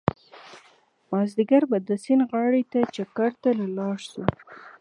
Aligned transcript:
مازيګر 1.09 1.63
به 1.71 1.77
د 1.87 1.89
سيند 2.03 2.23
غاړې 2.29 2.63
ته 2.71 2.79
چکر 2.95 3.31
له 3.59 3.67
لاړ 3.77 3.97
شو 4.09 4.23